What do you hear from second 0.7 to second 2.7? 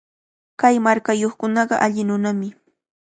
markayuqkunaqa alli nunami.